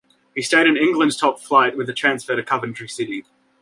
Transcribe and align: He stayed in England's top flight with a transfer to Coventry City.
He 0.33 0.41
stayed 0.41 0.65
in 0.65 0.77
England's 0.77 1.15
top 1.15 1.39
flight 1.39 1.77
with 1.77 1.87
a 1.87 1.93
transfer 1.93 2.35
to 2.35 2.41
Coventry 2.41 2.89
City. 2.89 3.23